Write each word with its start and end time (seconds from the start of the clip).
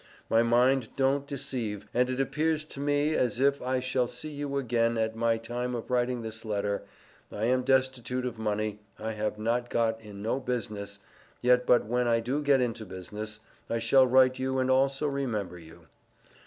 My 0.31 0.41
mind 0.41 0.89
dont 0.95 1.27
deceive 1.27 1.85
and 1.93 2.09
it 2.09 2.19
appears 2.19 2.65
to 2.65 2.79
me 2.79 3.13
as 3.13 3.39
if 3.39 3.61
I 3.61 3.79
shall 3.79 4.07
see 4.07 4.31
you 4.31 4.57
again 4.57 4.97
at 4.97 5.15
my 5.15 5.37
time 5.37 5.75
of 5.75 5.91
writing 5.91 6.23
this 6.23 6.43
letter 6.43 6.85
I 7.31 7.45
am 7.45 7.61
desitute 7.63 8.25
of 8.25 8.39
money 8.39 8.79
I 8.97 9.11
have 9.11 9.37
not 9.37 9.69
got 9.69 10.01
in 10.01 10.23
no 10.23 10.39
business 10.39 10.97
yet 11.39 11.67
but 11.67 11.85
when 11.85 12.07
I 12.07 12.19
do 12.19 12.41
get 12.41 12.61
into 12.61 12.83
business 12.83 13.41
I 13.69 13.77
shall 13.77 14.07
write 14.07 14.39
you 14.39 14.57
and 14.57 14.71
also 14.71 15.07
remember 15.07 15.59
you. 15.59 15.85